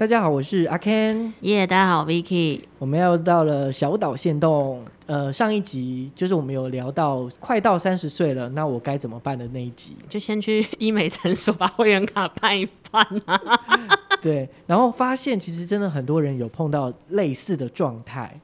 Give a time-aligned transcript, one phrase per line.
[0.00, 1.30] 大家好，我是阿 Ken。
[1.42, 2.62] 耶，yeah, 大家好，Vicky。
[2.78, 4.82] 我们要到了小岛限动。
[5.04, 13.38] 呃，上一集就是我们有聊到快到三十岁了，那我该怎么办的那一集，就先去医美诊所把会员卡办一办啊。
[14.22, 18.40] 对，然后发现其实真的很多人有碰到类似的状态。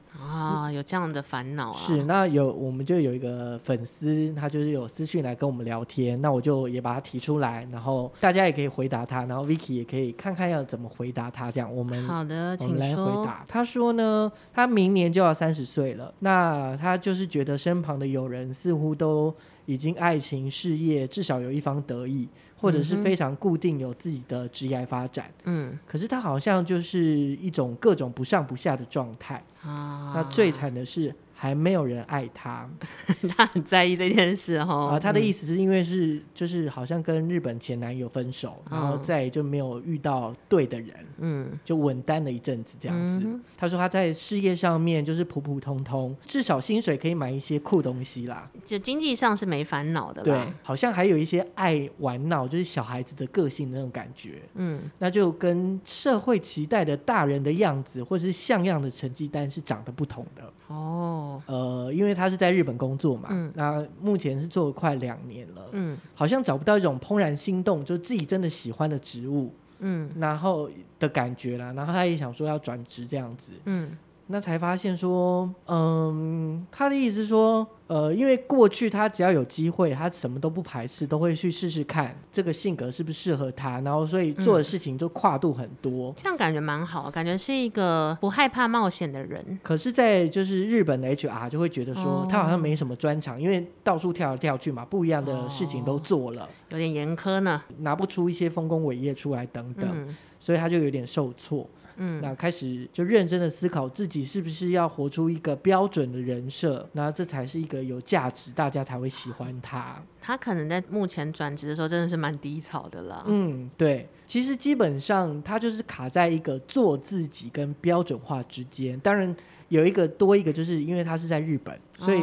[0.47, 1.77] 啊，有这样的烦恼啊！
[1.77, 11.51] 是，那有我们就有一个粉丝，他就是有私讯来跟我们聊天，那我就也把他提出来，然后大家也可以回答他，然后 Vicky 也可以看看要怎么回答他。
[11.51, 13.45] 这样，我们好的，我们来回答。
[13.47, 19.33] 他说呢，他明年就要三十岁了，那他就是觉得身旁的友人似乎都
[19.67, 22.27] 已经爱情事业至少有一方得意。
[22.59, 26.99] 或者是非常固定有自己的职业发展，嗯，可是他好像就是
[27.35, 30.11] 一种各种不上不下的状态啊。
[30.15, 31.13] 那最惨的是。
[31.39, 32.67] 还没有人爱他，
[33.37, 34.87] 他很在意这件事哈。
[34.87, 43.27] 啊，他的意思是因为是、嗯、就是好像跟日本前男友分手，然后再也就没有遇到对的人，嗯，就稳单了一阵子这样子。
[43.27, 50.43] 嗯、他说他在事业上面就是普普通通，至少薪水可以买一些酷东西啦，就经济上是没烦恼的啦。
[50.43, 60.51] 对，好像还有一些爱玩闹，就是小孩子的个性的那种感觉，嗯，那就跟社会期待的大人的样子或者是像样的成绩单是长得不同的。
[60.65, 61.25] 哦。
[61.45, 70.69] 呃，因为他是在日本工作嘛，嗯，那目前是做了快两年了，嗯，好像找不到一种怦然心动，就自己真的喜欢的植物，嗯，然后
[70.99, 73.91] 的感觉啦，然后他也想说要转职这样子，嗯。
[74.27, 89.59] 那才发现说，嗯，他的意思是说，呃，因为过去他只要有机会，他什么都不排斥，都会去试试看这个性格是不是适合他，然后所以做的事情就跨度很多，嗯、这样感觉蛮好，感觉是一个不害怕冒险的人。
[89.63, 101.65] 可是，在就是日本的 HR 就会觉得说，哦、他好像没什么专长，因为到处跳来跳去嘛，不一样的事情都做了，哦、有点严苛呢，拿不出一些丰功伟业出来等等，嗯、所以他就有点受挫。
[101.97, 110.01] 嗯，那开始就认真的思考自己是不是要活出一个标准的人设，那这才是一个有价值，大家才会喜欢他。
[110.21, 113.23] 他可能在目前转职的时候真的是蛮低潮的啦。
[113.27, 118.99] 嗯，对，其实基本上他就是卡在一个做自己跟标准化之间。
[118.99, 119.33] 当然
[119.69, 122.21] 有一个多一个，就是因为他是在日本，所以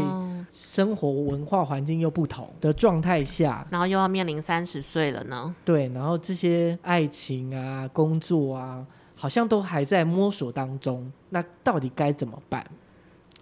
[0.53, 5.55] 生活文化环境又不同的状态下，然后又要面临三十岁了呢。
[5.65, 8.87] 对，然后这些爱情啊、工作啊。
[9.25, 12.63] 好像都还在摸索当中，那到底该怎么办？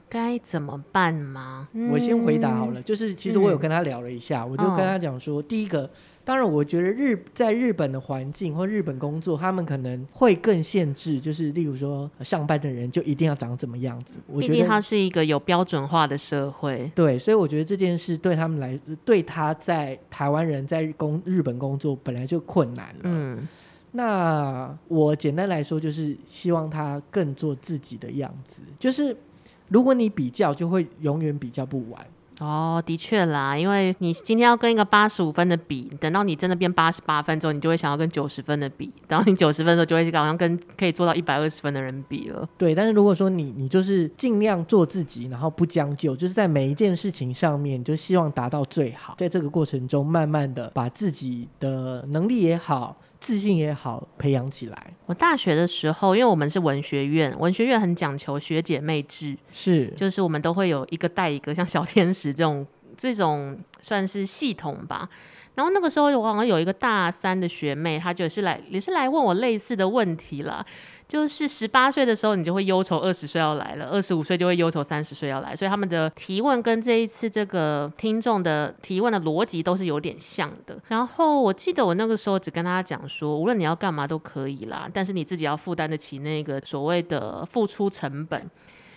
[0.09, 1.67] 该怎么办吗？
[1.91, 5.91] 我先回答好了，嗯、就是其实我有跟他聊了一下，嗯、我就跟他讲说，哦、第一个，
[6.25, 14.19] 当然我觉得日在日本的环境或日本工作，他们可能会更限制，就是例如说上班的人就一定要长怎么样子。
[14.29, 23.01] 我觉得他是一个有标准化的社会，对，所以我觉得这件事对他们来，对他在台湾人在工日本工作本来就困难了。
[23.03, 23.49] 嗯。
[23.93, 28.63] 那我简单来说，就是希望他更做自己的样子。
[28.79, 29.17] 就是
[29.69, 32.07] 如果你比较，就会永远比较不完。
[32.41, 38.91] 哦，的确啦，因为你今天要跟一个八十五分的比，等到你真的变八十八分之后，你就会想要跟九十分的比。
[39.07, 42.49] 等到你九十分的时候，就会好像跟可以做到一百二十分的人比了。
[42.57, 52.97] 对，但是如果说你你就是尽量做自己，然后不将就，就是在每一件事情上面就希望达到最好，在这个过程中，慢慢的把自己的能力也好。
[53.23, 54.95] 自信也好，培养起来。
[55.07, 62.67] 我大学的时候，因为我们是文学院，文学院很讲求学姐妹制，是，就是我们都会有一个带一个，像小天使这种
[62.97, 65.09] 这种算是系统吧。
[65.55, 70.67] 然后那个时候，我好像有一个大三的学妹，她就是来也是来问我类似的问题啦。
[71.13, 75.55] 就是十八岁的时候，你就会忧愁二十岁要来了；二十五岁就会忧愁三十岁要来。
[75.55, 80.81] 所以他们的提问跟这一次这个听众的提问的逻辑都是有点像的。
[80.89, 88.51] 然后我记得我那个时候只跟他讲说，无论你要干嘛都可以啦，但是你自己要负担得起那个所谓的付出成本。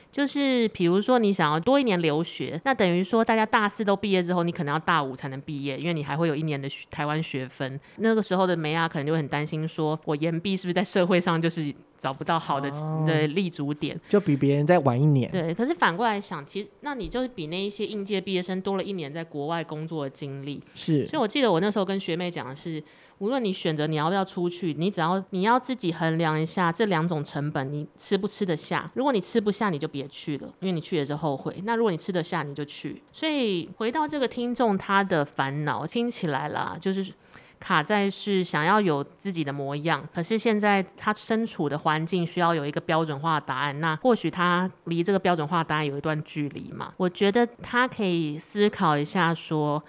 [0.09, 7.77] 就是比如说你想要多一年留学，那等于说大家大四都毕业之后，你可能要大五才能毕业，因为你还会有一年的台湾学分。
[7.97, 11.75] 那个时候的梅亚可能就很担心，说我延毕是不是在社会上就是。
[11.97, 12.69] 找不到好的
[13.05, 15.29] 的立足点，就比别人再晚一年。
[15.31, 20.61] 对，可是反过来想，其实那你就是比那一些应届毕业生多了一年在国外工作的经历。
[20.73, 22.83] 是，所以我记得我那时候跟学妹讲的是，
[23.19, 28.91] 无论你选择你要不要出去，你只要你要自己衡量一下这两种成本，你吃不吃得下？
[28.93, 31.55] 如果你吃不下，你就别去了，因为你去了之后后悔。
[31.63, 33.01] 那如果你吃得下，你就去。
[33.11, 37.13] 所以回到这个听众他的烦恼，听起来啦，就是。
[37.59, 46.93] 卡在是想要有自己的模样，可是现在他身处的环境需要有一个标准化答案，那或许他离这个标准化答案有一段距离嘛。
[46.97, 49.83] 我觉得他可以思考一下说，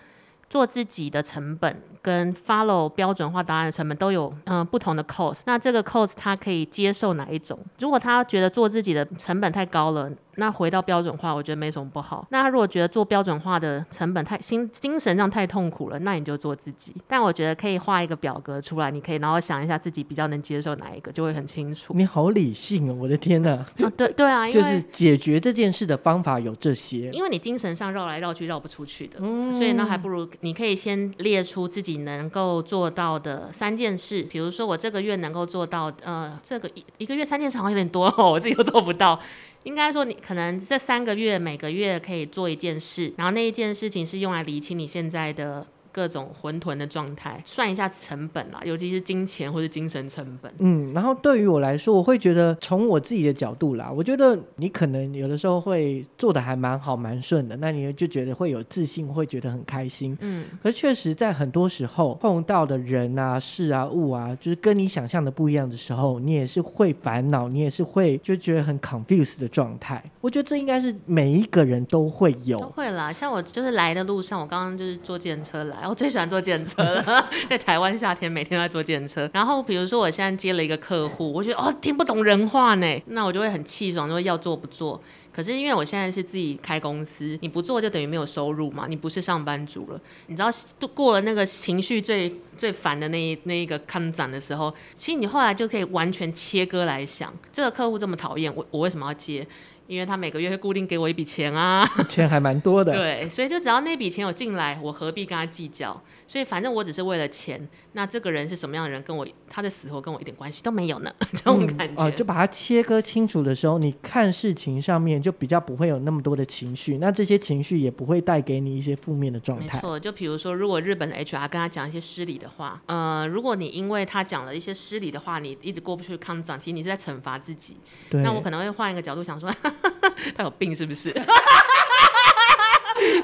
[0.49, 5.41] 做自己的成本跟 follow 标准化答案的成本都有嗯、不同的 cost。
[5.45, 7.59] 那这个 cost 他可以接受哪一种？
[7.81, 12.27] 如果他觉得做自己的成本太高了，那回到标准化，我觉得没什么不好。
[12.31, 16.95] 那他如果觉得做标准化的成本太心精神上太痛苦了，那你就做自己。
[17.09, 21.93] 但我觉得可以画一个表格出来，你可以然后想一下自己比较能接受哪一个，就会很清楚。
[21.95, 23.51] 你好理性哦，我的天哪！
[23.51, 34.23] 啊对对啊， 就是解决这件事的方法有这些，因为你精神上绕来绕去绕不出去的，嗯、所以那还不如你可以先列出自己能够做到的三件事。
[34.25, 39.19] 比如说我这个月能够做到，呃，这个一一个月三件事好像有点多哦，我自己都做不到。
[39.67, 45.67] 应该说，你可能这三个月每个月可以做一件事，然后那一件事情是用来理清你现在的。
[45.97, 50.53] 各种混沌的状态，算一下成本啦，尤其是金钱或者精神成本。
[50.59, 60.15] 嗯，然后对于我来说，我会觉得从我自己的角度啦，我觉得你可能有的时候会做的还蛮好、蛮顺的，那你就觉得会有自信，会觉得很开心。
[60.21, 70.05] 嗯，可是确实在很多时候碰到的人啊、事啊、物啊，就是跟你想象的不一样的时候，你也是会烦恼，你也是会就觉得很 confused 的状态。
[70.21, 73.11] 我觉得这应该是每一个人都会有，都会啦。
[73.11, 75.86] 像我就是来的路上，我刚刚就是坐计程车来。
[75.89, 79.29] 我最喜欢坐电车了， 在台湾夏天每天都在坐电车。
[79.33, 85.01] 然后比如说我现在接了一个客户，我觉得哦听不懂人话呢，那我就会很气爽，说要做不做。
[85.33, 90.01] 可是因为我现在是自己开公司，你不做就等于没有收入嘛，你不是上班族了。
[90.29, 90.49] 你知道
[90.79, 99.47] 都过了那个情绪最最烦的那一那一个看展的时候，其实你后来就可以完全切割来想，这个客户这么讨厌我，我为什么要接？
[99.87, 102.93] 因为他每个月会固定给我一笔钱啊， 钱还蛮多的。
[102.93, 106.01] 对，所以就只要那笔钱有进来，我何必跟他计较？
[106.27, 107.69] 所以反正我只是为了钱。
[107.93, 111.11] 那这个人是什么样的人，跟我他的死活跟我一点关系都没有呢？
[111.33, 111.95] 这种感觉。
[111.95, 119.77] 哦、嗯呃，就把它切割清楚的时候，你看事情上面就比较不会有那么多的情绪，那这些情绪也不会带给你一些负面的状态。
[119.77, 127.77] 没错，就比如说，如果日本的 HR 跟他讲一些失礼的话，呃，如果你因为他讲了一些失礼的话，你一直过不去康长，其实你是在惩罚自己。
[128.11, 128.23] 对。
[128.23, 129.51] 那我可能会换一个角度想说。
[130.37, 131.13] 他有病是不是？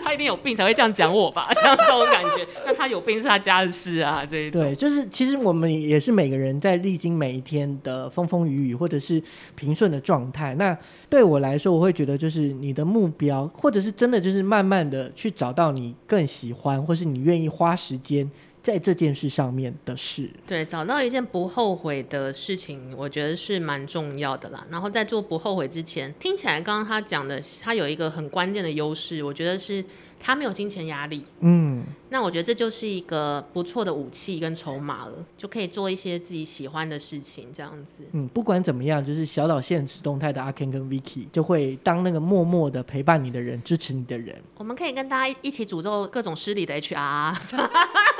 [0.04, 1.48] 他一定有病才会这样讲我吧？
[1.56, 4.24] 这样这种感觉，那他有病是他家的事啊。
[4.24, 9.22] 这一种对，就是其实我们也是每个人在历经每一天的风风雨雨，或者是
[9.54, 10.54] 平顺的状态。
[10.56, 10.76] 那
[11.08, 18.30] 对我来说，我会觉得就是你的目标，或者是真的就是慢慢的去找到你更喜欢，或是你愿意花时间。
[18.62, 24.64] 在这件事上面的事，对，找到一件不后悔的事情，我觉得是蛮重要的啦。
[24.70, 29.84] 然后在做不后悔之前，听起来刚刚他讲的，他有一个很关键的优势，我觉得是
[30.20, 31.24] 他没有金钱压力。
[31.40, 38.04] 嗯，那我觉得这就是一个不错的武器跟筹码了，就可以做一些自己喜欢的事情，这样子。
[38.12, 44.40] 嗯，不管怎么样，就是小岛现实动态的阿 Ken 跟 Vicky 就会当那个默默的陪伴你的人，支持你的人。
[44.58, 47.34] 我们可以跟大家一起诅咒各种失礼的 HR。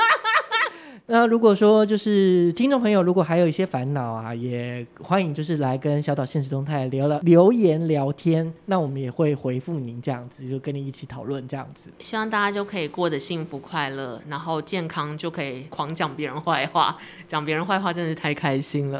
[1.13, 11.91] 那如果说就是听众朋友，如果还有一些烦恼啊，也欢迎就是来跟小岛现实动态留了留言聊天，那我们也会回复您这样子，就跟你一起讨论这样子。
[11.99, 18.99] 希望大家就可以过得幸福快乐，然后健康就可以狂讲别人坏话，讲别人坏话真的是太开心了。